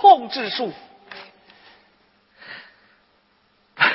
[0.00, 0.72] 光之术。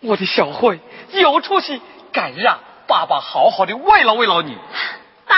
[0.00, 0.80] 我的小慧
[1.12, 1.80] 有出息，
[2.12, 4.56] 敢让爸爸好好的慰劳慰劳你。
[5.26, 5.36] 爸，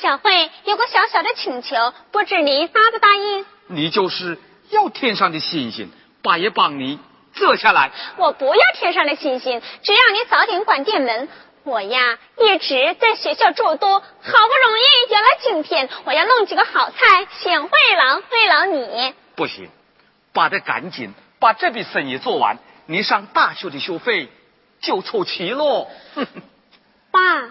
[0.00, 3.46] 小慧有个小小的请求，不知您答不答应？
[3.66, 4.38] 你就是
[4.70, 5.92] 要天上的星星，
[6.22, 6.98] 爸也帮你
[7.34, 7.90] 折下来。
[8.16, 11.28] 我不要天上的星星，只要你早点关店门。
[11.68, 19.14] 我呀，一直在学校住多，好不容易有了今天，我要弄几个好菜，请慰劳慰劳你。
[19.36, 19.68] 不行，
[20.32, 22.58] 爸得赶紧把这笔生意做完。
[22.86, 24.30] 你上大学的学费
[24.80, 25.88] 就凑齐喽。
[27.12, 27.50] 爸，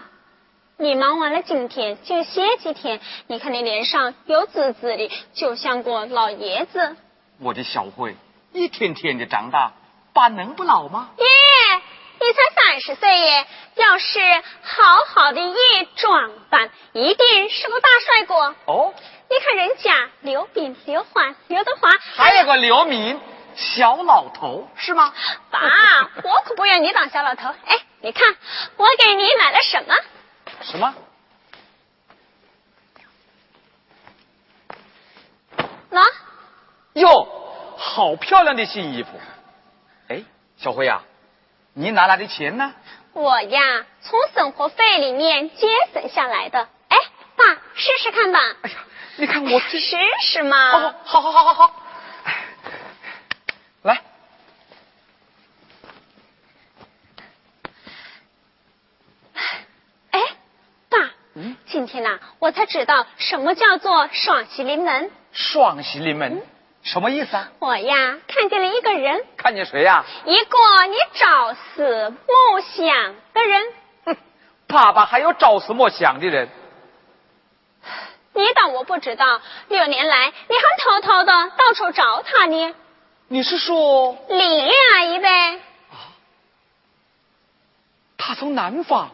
[0.78, 3.00] 你忙完了今天就歇几天。
[3.28, 6.96] 你看你脸上油滋滋的，就像个老爷子。
[7.38, 8.16] 我的小慧，
[8.52, 9.74] 一天天的长大，
[10.12, 11.10] 爸能不老吗？
[11.18, 11.24] 耶，
[12.20, 13.46] 你才三十岁耶！
[13.76, 14.18] 要是
[14.62, 15.54] 好好的一
[15.96, 18.54] 装扮，一定是个大帅哥。
[18.66, 18.94] 哦，
[19.30, 23.20] 你看人家刘斌、刘欢、刘德华，还有个刘敏。
[23.54, 25.12] 小老头是吗？
[25.50, 25.60] 爸，
[26.22, 27.48] 我可不愿你当小老头。
[27.66, 28.36] 哎，你看
[28.76, 29.94] 我给你买了什么？
[30.62, 30.94] 什么？
[35.90, 36.04] 喏。
[36.94, 37.28] 哟，
[37.76, 39.10] 好漂亮的新衣服。
[40.08, 40.22] 哎，
[40.56, 41.02] 小辉呀，
[41.80, 42.74] 你哪来的钱呢？
[43.12, 46.68] 我呀，从生活费里面节省下来的。
[46.88, 46.96] 哎，
[47.36, 47.44] 爸，
[47.76, 48.40] 试试看吧。
[48.62, 48.76] 哎呀，
[49.14, 50.72] 你看我试试嘛。
[50.72, 51.82] 哦，好好好好好。
[53.82, 54.02] 来，
[60.10, 60.20] 哎，
[60.88, 60.98] 爸，
[61.34, 65.12] 嗯，今天呐，我才知道什么叫做双喜临门。
[65.30, 66.42] 双喜临门，
[66.90, 67.50] 什么意思啊？
[67.58, 69.22] 我呀，看见了一个人。
[69.36, 70.06] 看见谁呀？
[70.24, 73.66] 一个你朝思暮想的人。
[74.06, 74.16] 哼，
[74.66, 76.48] 爸爸还有朝思暮想的人。
[78.32, 79.42] 你当我不知道？
[79.68, 82.74] 六年来，你还偷偷的到处找他呢。
[83.28, 85.56] 你是说李丽阿姨呗？
[85.90, 86.16] 啊，
[88.16, 89.10] 她从南方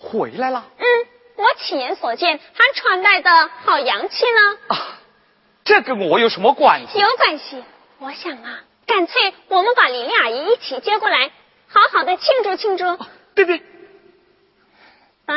[0.00, 0.64] 回来了。
[0.76, 0.84] 嗯，
[1.36, 4.58] 我亲眼所见，还穿戴的好洋气呢。
[4.74, 4.95] 啊，
[5.66, 6.98] 这跟我有什么关系？
[6.98, 7.62] 有关系。
[7.98, 11.30] 我想啊，干脆我们把李丽阿姨一起接过来，
[11.68, 12.98] 好好的庆祝庆祝。
[13.34, 13.60] 对对。
[15.26, 15.34] 爸。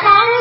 [0.00, 0.39] 长。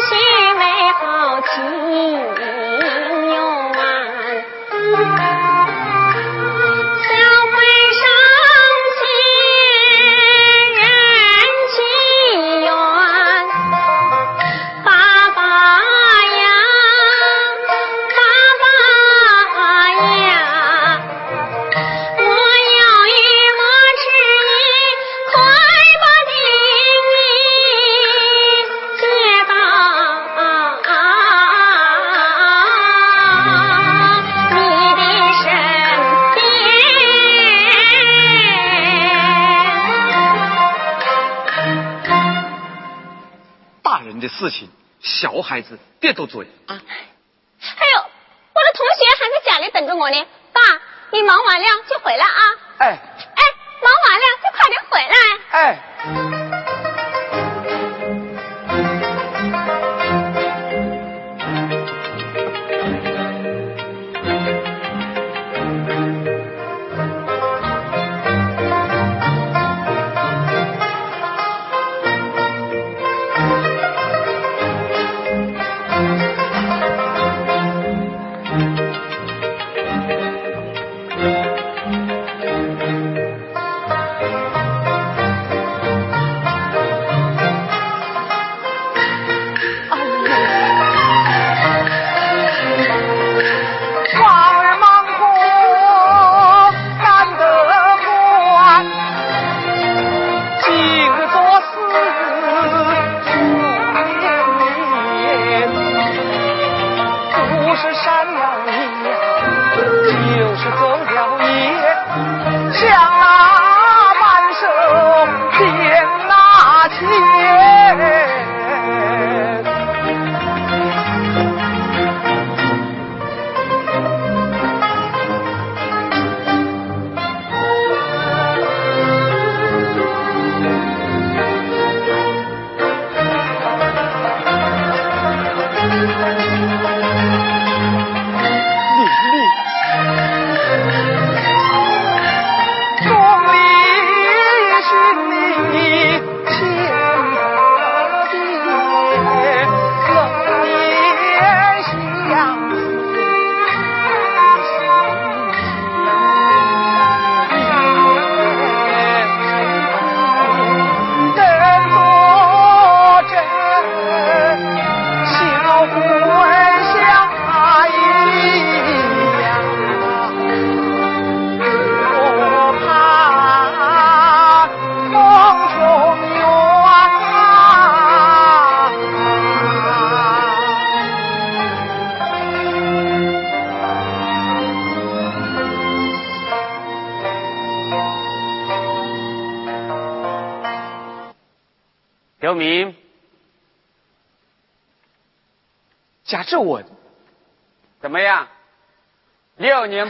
[45.49, 46.45] 孩子别多嘴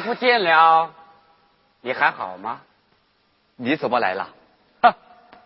[0.09, 0.91] 不见了，
[1.81, 2.61] 你还好吗？
[3.57, 4.33] 你怎么来了？
[4.81, 4.95] 哈，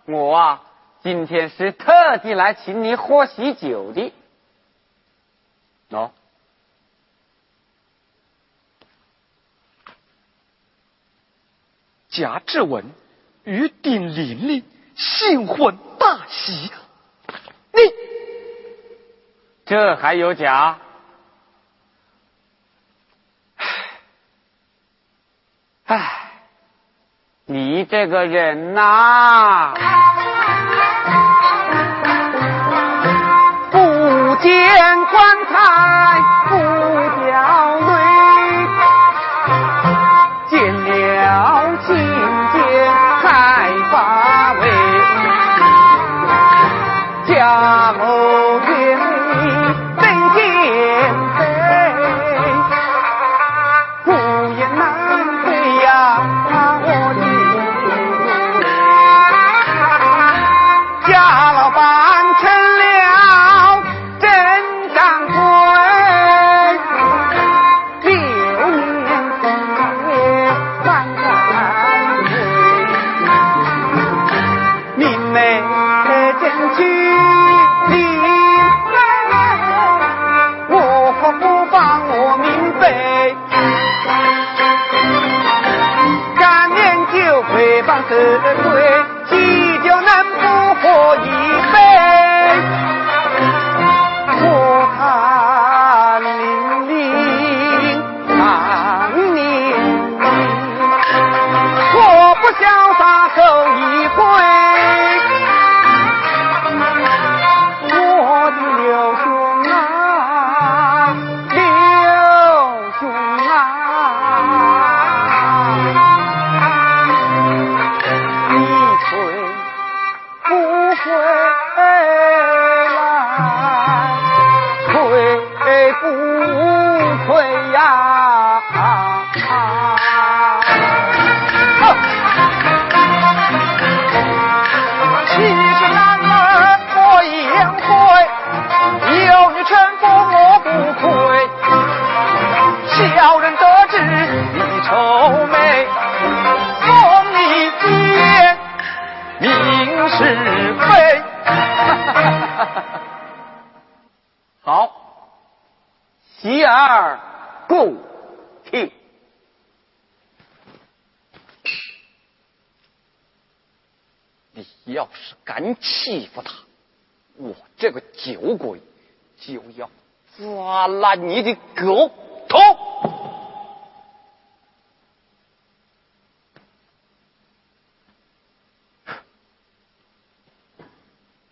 [0.06, 0.64] 我啊，
[1.02, 4.14] 今天是特地来请你喝喜酒的。
[5.90, 6.12] 喏，
[12.08, 12.86] 贾志文
[13.44, 14.64] 与丁玲玲
[14.96, 16.72] 新婚大喜，
[17.74, 17.82] 你
[19.66, 20.80] 这还有假？
[25.86, 26.32] 唉，
[27.46, 29.74] 你这个人呐，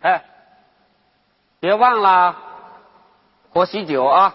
[0.02, 0.22] 哎，
[1.60, 2.36] 别忘了
[3.52, 4.34] 喝喜酒啊！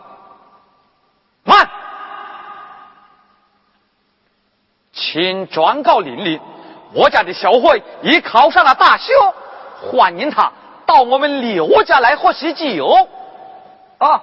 [1.44, 1.70] 慢，
[4.94, 6.40] 请转告玲玲，
[6.94, 9.14] 我家的小慧已考上了大学，
[9.82, 10.52] 欢迎她
[10.86, 12.88] 到我们刘家来喝喜酒。
[14.00, 14.22] 哦，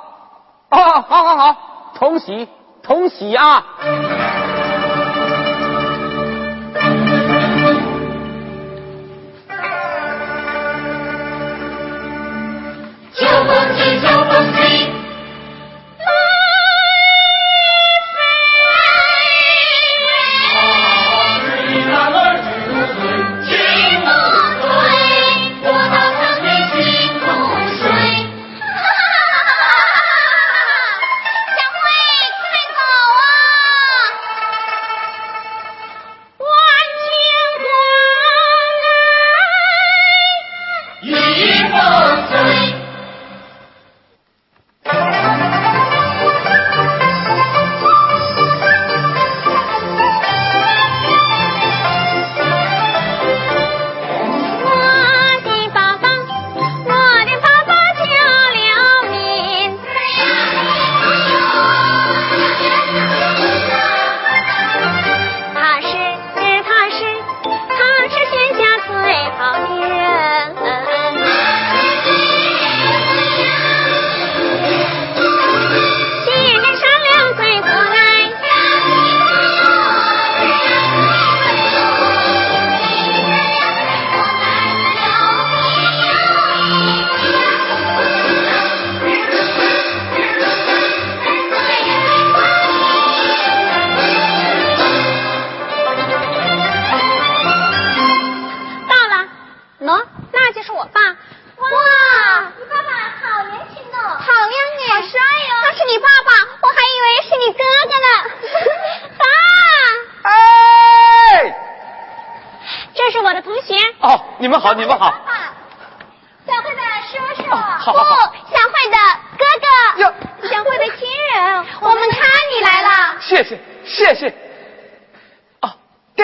[0.70, 1.56] 哦，好好好，
[1.94, 2.48] 同喜
[2.82, 3.66] 同喜啊！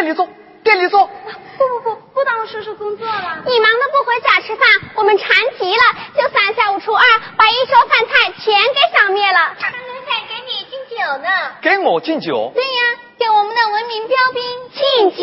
[0.00, 0.26] 店里坐，
[0.64, 1.06] 店里坐。
[1.06, 3.42] 不不不，不耽误叔叔工作了。
[3.44, 5.28] 你忙得不回家吃饭，我们馋
[5.58, 5.82] 极了，
[6.16, 7.02] 就三下五除二
[7.36, 9.38] 把一桌饭菜全给消灭了。
[9.58, 9.76] 还没
[10.06, 11.28] 在给你敬酒呢。
[11.60, 12.50] 给我敬酒？
[12.54, 14.42] 对呀，给我们的文明标兵
[14.72, 15.22] 敬酒。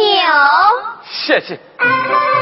[1.10, 1.60] 谢谢。
[1.80, 1.88] 啊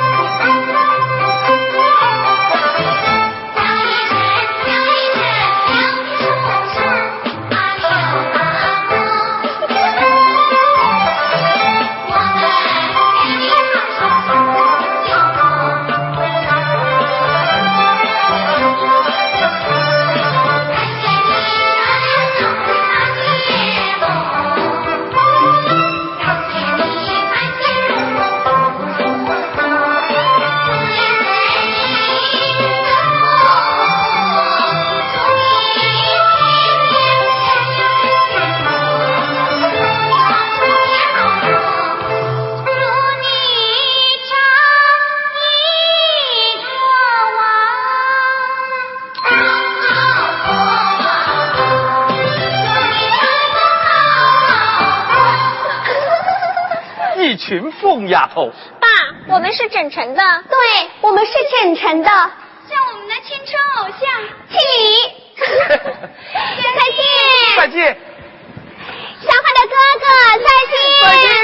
[58.10, 58.88] 丫头，爸，
[59.28, 60.58] 我们是整成的，对，
[61.02, 64.00] 我们是整成的，像我们的青春偶像，
[64.50, 64.84] 请礼，
[65.38, 67.00] 再见，
[67.58, 67.98] 再见，
[69.22, 70.06] 小花的哥哥，
[70.44, 71.36] 再见，再见。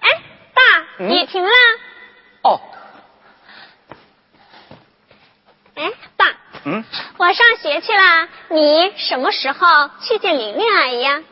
[0.00, 0.04] 哎，
[0.54, 0.60] 爸，
[1.04, 1.50] 雨停了。
[2.42, 2.60] 哦。
[5.74, 6.26] 哎，爸。
[6.64, 6.84] 嗯。
[7.18, 11.22] 我上学去了，你什么时候去见玲玲阿姨呀？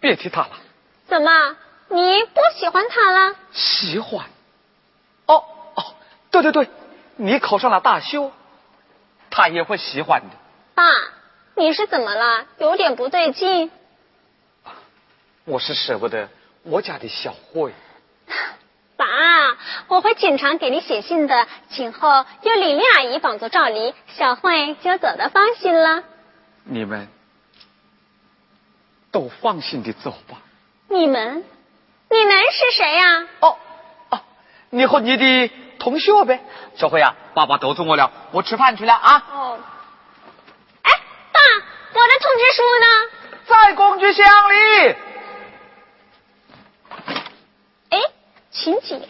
[0.00, 0.50] 别提他了。
[1.06, 1.56] 怎么，
[1.88, 3.34] 你不喜欢他了？
[3.52, 4.26] 喜欢。
[5.26, 5.94] 哦哦，
[6.30, 6.68] 对对对，
[7.16, 8.30] 你考上了大修，
[9.30, 10.36] 他也会喜欢的。
[10.74, 10.84] 爸，
[11.56, 12.46] 你是怎么了？
[12.58, 13.70] 有点不对劲。
[15.44, 16.28] 我是舍不得
[16.62, 17.72] 我家的小慧。
[18.96, 19.06] 爸，
[19.88, 21.46] 我会经常给你写信的。
[21.70, 26.04] 今后有李丽阿姨帮助照理，小慧就走得放心了。
[26.64, 27.08] 你们
[29.10, 30.38] 都放心的走吧。
[30.88, 31.44] 你们，
[32.10, 33.28] 你们是谁呀？
[33.40, 33.56] 哦
[34.10, 34.20] 哦，
[34.70, 36.40] 你和你的同学呗。
[36.76, 39.26] 小慧啊，爸爸都中我了，我吃饭去了啊。
[39.32, 39.60] 哦。
[40.82, 40.92] 哎，
[41.32, 41.40] 爸，
[41.92, 42.86] 我的通知书呢？
[43.46, 44.96] 在工具箱里。
[47.90, 48.00] 哎，
[48.50, 49.00] 请柬。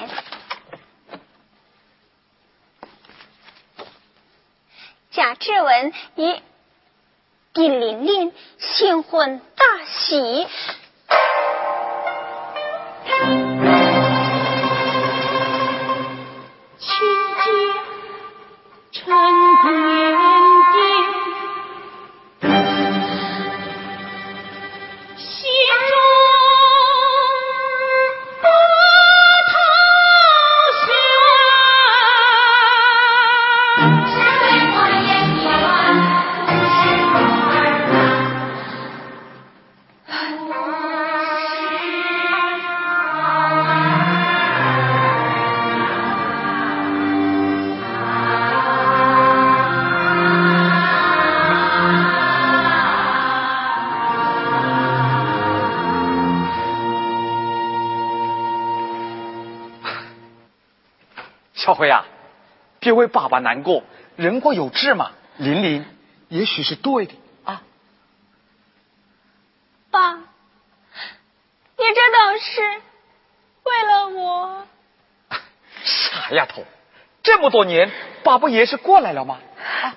[5.11, 6.41] 贾志文以
[7.59, 10.47] 尹玲玲新婚大喜。
[62.99, 63.85] 为爸爸难过，
[64.17, 65.13] 人各有志嘛。
[65.37, 65.87] 琳琳
[66.29, 67.63] 也许是对的啊。
[69.91, 70.25] 爸，你
[71.77, 72.83] 这都是
[73.63, 74.67] 为了我。
[75.85, 76.65] 傻丫头，
[77.23, 77.91] 这么多年，
[78.25, 79.39] 爸不也是过来了吗？
[79.73, 79.97] 啊，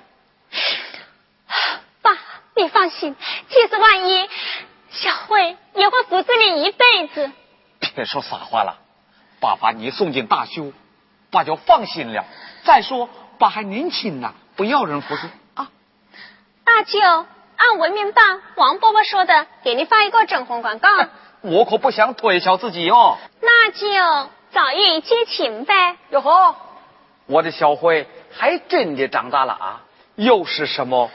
[2.02, 2.16] 爸，
[2.54, 3.16] 你放心，
[3.48, 4.30] 即使万一，
[4.90, 7.32] 小慧也会服侍你一辈子。
[7.96, 8.78] 别说傻话了，
[9.40, 10.72] 爸把你送进大修。
[11.32, 12.26] 爸就放心了。
[12.64, 15.68] 再说，爸还年轻呢，不要人服侍啊。
[16.64, 17.00] 大舅，
[17.56, 20.88] 按文明办王伯伯说的，给您发一个征婚广告。
[21.42, 23.18] 我可不想推销自己哦。
[23.40, 25.96] 那就早一激情呗。
[26.10, 26.54] 哟呵，
[27.26, 29.82] 我的小辉还真的长大了啊！
[30.14, 31.10] 又是什么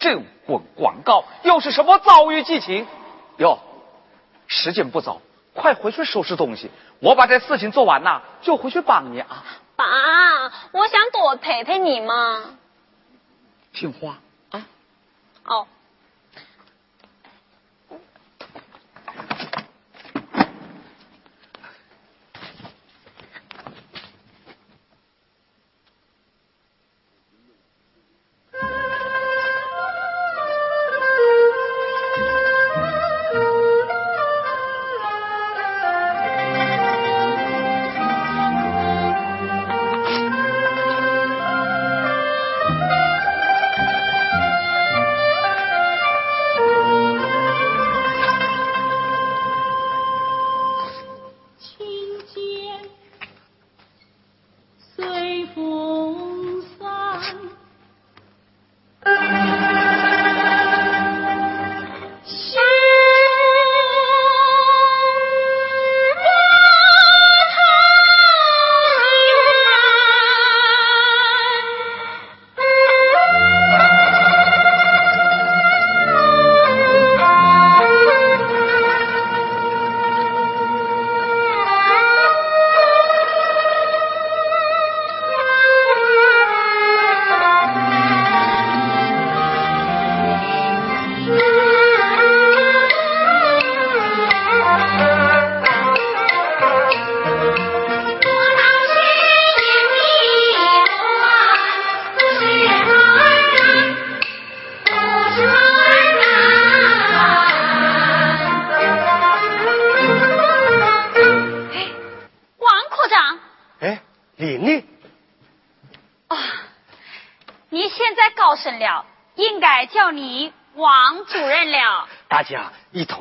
[0.00, 2.86] 征婚广告，又是什么遭遇激情？
[3.36, 3.60] 哟，
[4.48, 5.20] 时间不早。
[5.52, 9.44] 快回去收拾东西，我把这事情做完了就回去帮你啊！
[9.80, 12.58] 爸，我想多陪陪你嘛。
[13.72, 14.18] 听话
[14.50, 14.66] 啊！
[15.44, 15.66] 哦。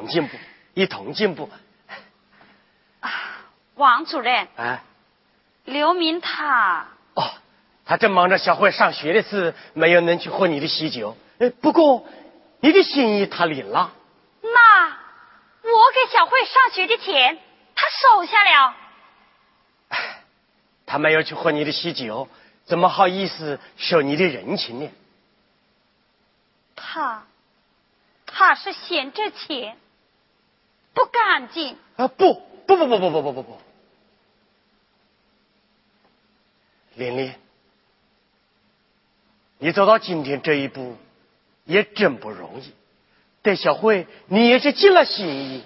[0.08, 0.38] 进步，
[0.74, 1.50] 一同进步。
[3.00, 3.12] 啊，
[3.76, 4.48] 王主任。
[4.58, 4.82] 哎，
[5.65, 6.88] 刘明他。
[7.15, 7.24] 哦，
[7.86, 11.15] 他正忙着小慧上学的事，没有能去喝你的喜酒。
[11.39, 12.06] 哎，不过
[12.60, 13.93] 你的心意他领了。
[14.41, 17.39] 那我给小慧上学的钱，
[17.76, 18.76] 他收下了。
[20.89, 22.28] 他没有去喝你的喜酒，
[22.65, 24.89] 怎么好意思收你的人情呢？
[26.75, 27.28] 他，
[28.25, 29.78] 他是嫌这钱。
[30.91, 32.08] 不干净啊！
[32.08, 32.34] 不
[32.65, 33.62] 不不不不不不不不！
[36.95, 37.34] 琳琳，
[39.60, 40.97] 你走到今天这一步，
[41.65, 42.73] 也真不容易。
[43.43, 45.63] 对小慧，你也是尽了心意。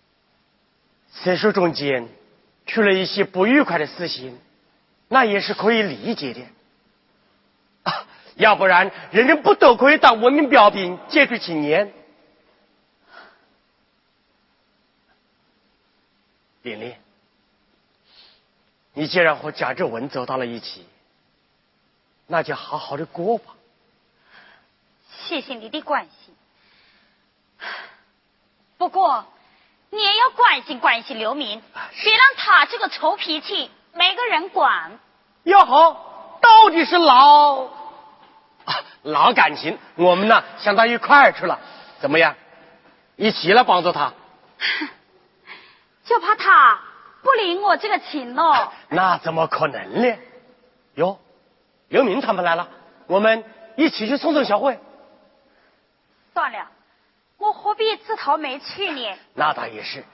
[1.12, 2.08] 虽说中间
[2.68, 4.38] 出了一些不愉快的事情，
[5.08, 6.42] 那也是可以理解的。
[7.82, 11.92] 啊，要不然人人不都可以当文明标兵、杰出青年？
[16.62, 16.94] 琳琳，
[18.92, 20.86] 你既然和贾志文走到了一起，
[22.26, 23.54] 那就好好的过吧。
[25.10, 26.34] 谢谢你的关心，
[28.76, 29.26] 不过
[29.90, 31.62] 你也要关心关心刘明，
[32.02, 34.98] 别让他这个臭脾气没个人管。
[35.44, 37.64] 哟好，到底是老
[38.64, 41.58] 啊老感情，我们呢想到一块儿去了，
[42.00, 42.34] 怎么样？
[43.16, 44.12] 一起来帮助他。
[46.04, 46.80] 就怕他
[47.22, 48.72] 不领我这个情喽。
[48.90, 50.16] 那怎么可能呢？
[50.94, 51.18] 哟，
[51.88, 52.68] 刘明他们来了，
[53.06, 53.44] 我们
[53.76, 54.78] 一起去送送小慧。
[56.34, 56.68] 算了，
[57.38, 59.16] 我何必自讨没趣呢？
[59.34, 60.04] 那倒也是。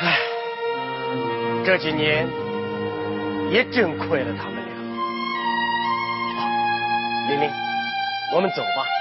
[0.00, 0.18] 唉，
[1.64, 2.28] 这几年
[3.52, 4.64] 也真亏了他们俩。
[7.28, 7.50] 玲玲，
[8.34, 8.97] 我们走吧。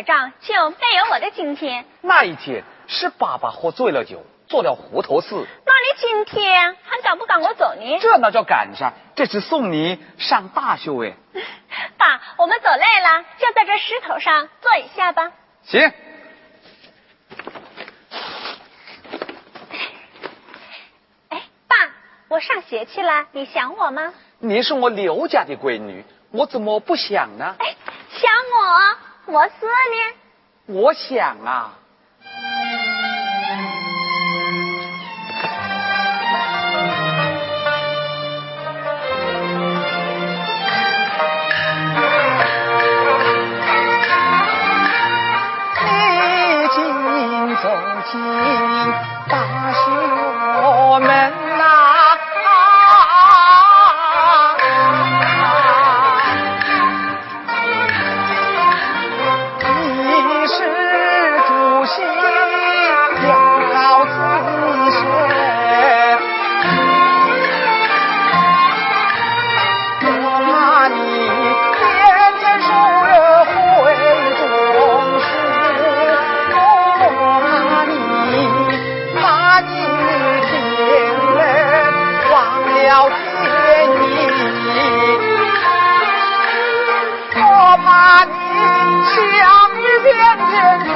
[0.00, 1.84] 你伸出拐杖，就没有我的今天。
[2.00, 5.28] 那一天是爸爸喝醉了酒，做了糊涂事。
[5.66, 7.98] 那你今天还赶不赶我走呢？
[8.00, 11.12] 这那叫赶上，这是送你上大学哎。
[11.98, 15.32] 爸，我们走累了，就在这石头上坐一下吧。
[15.64, 15.80] 行。
[21.28, 21.76] 哎，爸，
[22.28, 24.14] 我上学去了，你想我吗？
[24.38, 26.02] 你是我刘家的闺女。
[26.32, 27.56] 我怎么不想呢？
[27.58, 27.74] 哎，
[28.12, 30.16] 想我，我说呢。
[30.66, 31.78] 我想啊。
[90.60, 90.89] Yeah.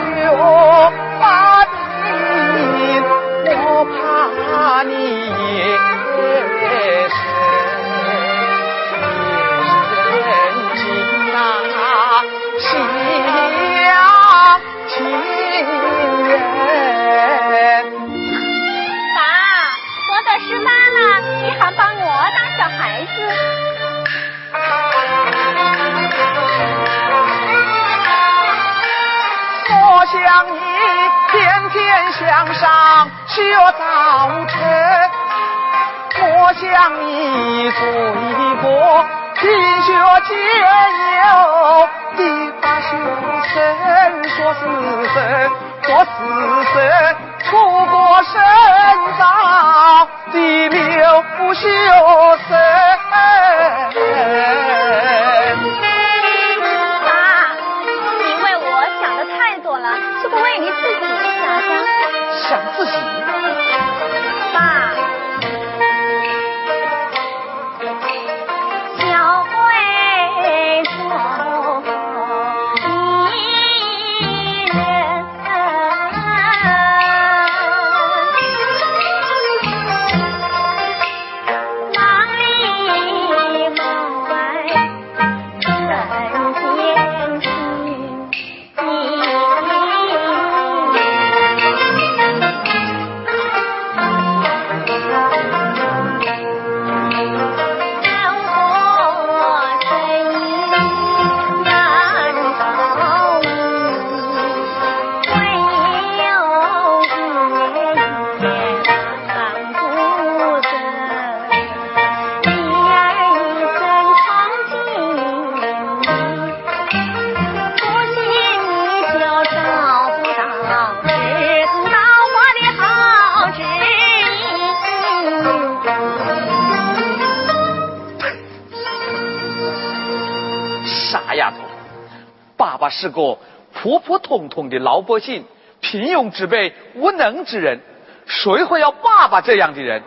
[132.94, 133.38] 是个
[133.72, 135.44] 普普通通的老百姓，
[135.80, 137.80] 平庸之辈，无能之人，
[138.26, 140.02] 谁会要爸爸这样的人？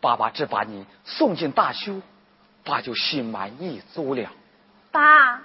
[0.00, 2.00] 爸爸只把你送进大修，
[2.64, 4.30] 爸就心满意足了。
[4.90, 5.42] 爸，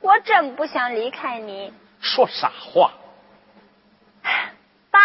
[0.00, 1.72] 我真不想离开你。
[2.00, 2.92] 说傻话？
[4.90, 5.00] 爸。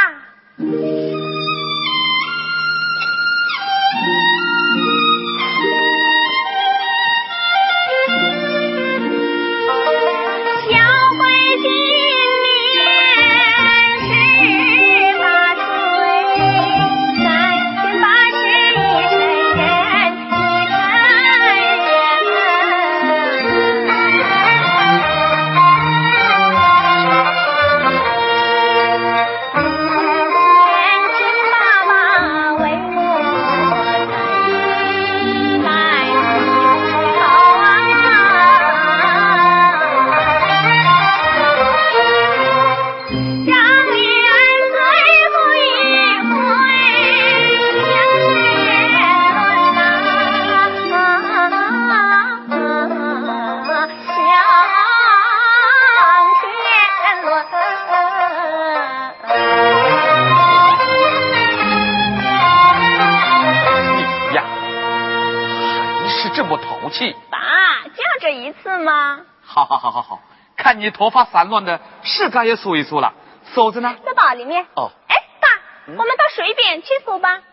[70.89, 73.13] 你头发散乱的，是该也梳一梳了。
[73.54, 73.95] 梳子呢？
[74.04, 74.65] 在包里面。
[74.75, 74.89] 哦。
[75.08, 75.47] 哎，爸，
[75.86, 77.43] 我们到水边去梳吧。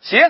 [0.00, 0.20] 行。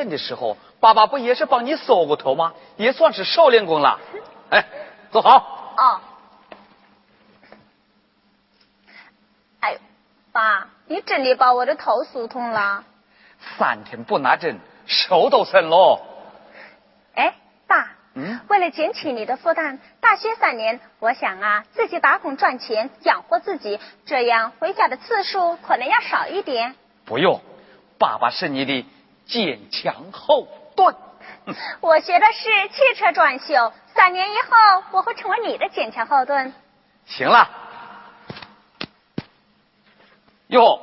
[0.00, 2.54] 院的时候，爸爸不也是帮你梳过头吗？
[2.76, 4.00] 也算是少练功了。
[4.48, 4.64] 哎，
[5.12, 5.74] 坐好。
[5.76, 6.00] 哦。
[9.60, 9.78] 哎呦，
[10.32, 12.84] 爸，你真的把我的头梳通了？
[13.58, 16.00] 三天不拿针，手都生喽。
[17.14, 17.34] 哎，
[17.66, 17.90] 爸。
[18.14, 18.40] 嗯。
[18.48, 26.74] 为了减轻你的负担，大学三年，我想啊，自己打工赚钱养活自己，这样回家的次数可能要少一点。
[27.04, 27.42] 不用，
[27.98, 28.86] 爸爸是你的。
[29.30, 30.94] 坚强后盾。
[31.80, 36.52] 我学的是汽车装修，三年以后我会成为你的坚强后盾。
[37.06, 37.48] 行了，
[40.48, 40.80] 哟，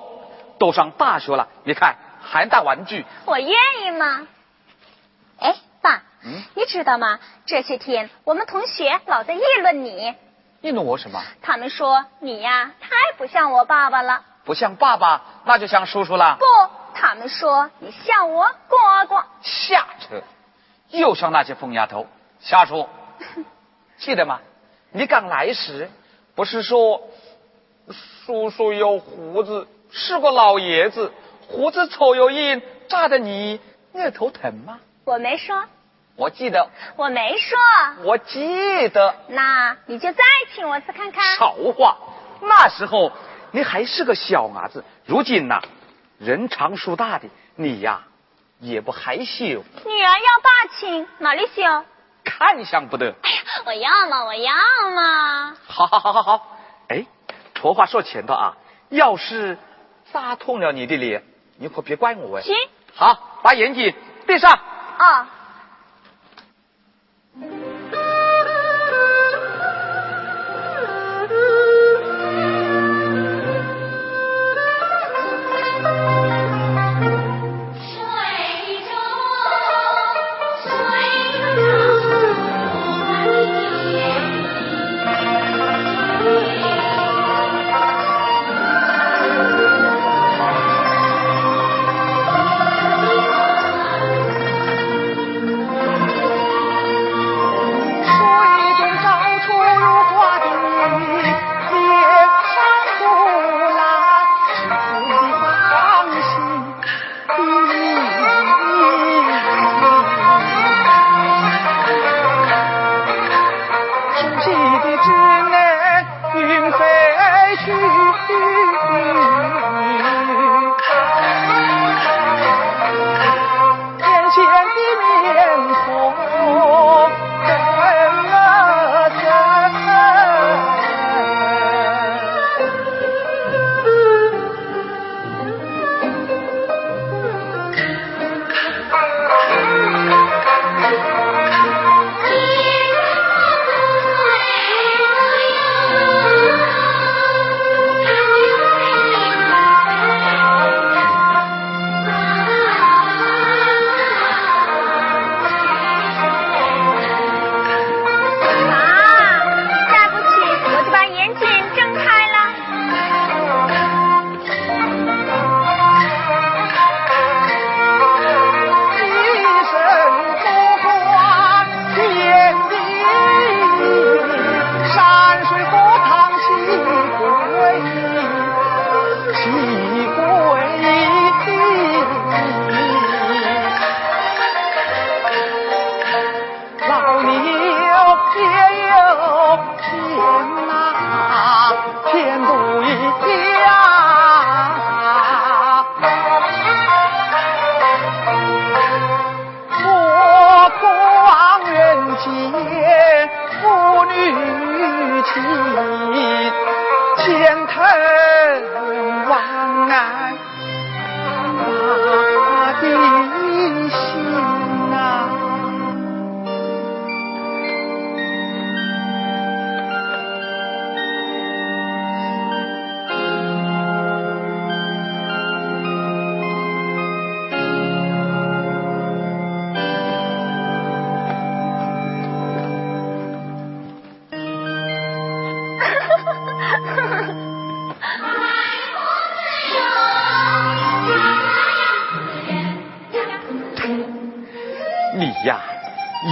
[0.59, 3.05] 都上大学了，你看还带玩具。
[3.25, 3.51] 我愿
[3.83, 4.27] 意吗？
[5.39, 7.19] 哎，爸，嗯，你知道吗？
[7.45, 10.15] 这些天我们同学老在议论你。
[10.61, 11.21] 议论我什么？
[11.41, 14.23] 他们说你呀，太不像我爸爸了。
[14.43, 16.37] 不像爸爸，那就像叔叔了。
[16.39, 16.45] 不。
[16.99, 20.23] 他们说你像我哥哥，瞎扯，
[20.89, 22.07] 又像那些疯丫头
[22.39, 22.89] 瞎说，
[23.99, 24.39] 记得吗？
[24.91, 25.89] 你刚来时
[26.33, 27.01] 不是说
[28.25, 31.13] 叔叔有胡子，是个老爷子，
[31.47, 33.59] 胡子抽油烟，扎的你
[33.93, 34.79] 额头疼吗？
[35.05, 35.63] 我没说。
[36.15, 37.57] 我记得，我没说。
[38.05, 39.15] 我记得。
[39.27, 40.23] 那你就再
[40.55, 41.23] 请我次看看。
[41.37, 41.95] 少话，
[42.41, 43.11] 那时候
[43.51, 45.61] 你还是个小伢子，如今呐，
[46.19, 48.01] 人长树大的，你呀
[48.59, 49.45] 也不害羞。
[49.45, 51.85] 女儿要霸亲，哪里羞？
[52.23, 53.15] 看相不得。
[53.23, 54.51] 哎呀，我要嘛，我要
[54.91, 55.57] 嘛。
[55.67, 56.57] 好好好好好，
[56.89, 57.05] 哎，
[57.59, 58.57] 说话说前头啊，
[58.89, 59.57] 要是
[60.11, 61.23] 扎痛了你的脸，
[61.57, 62.41] 你可别怪我哎。
[62.41, 62.55] 行。
[62.95, 63.93] 好，把眼睛
[64.25, 64.51] 闭上。
[64.97, 65.29] 啊。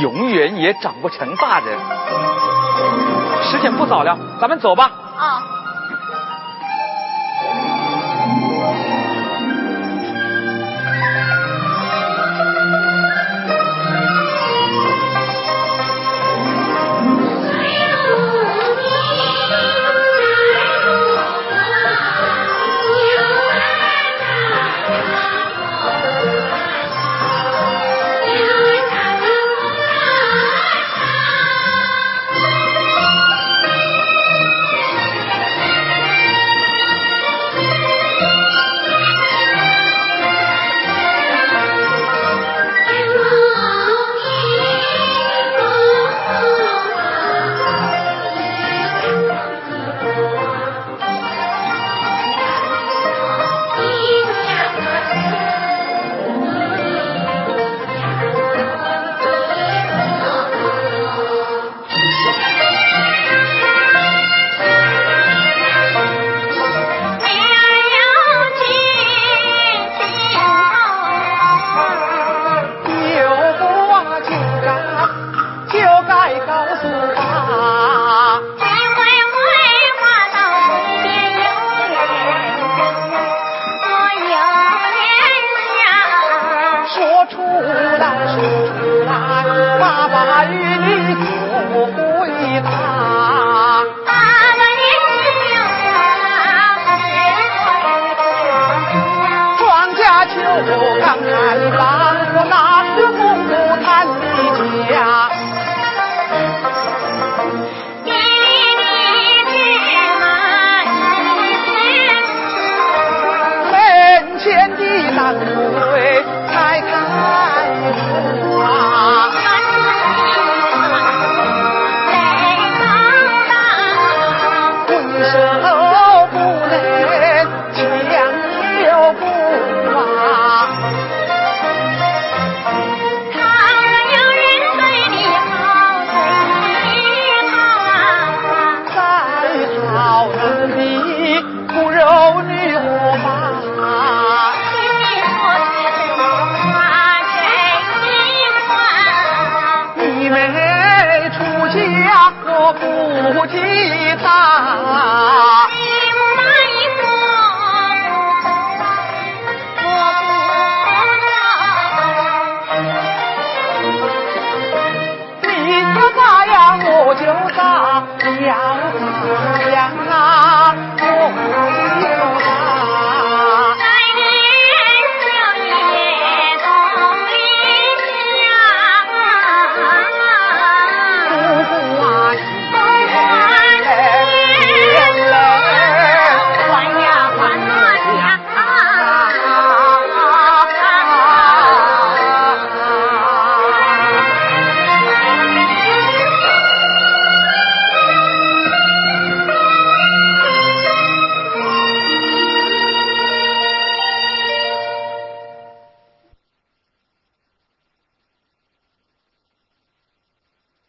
[0.01, 1.77] 永远也长不成大人，
[3.43, 4.91] 时间不早了，咱们走吧。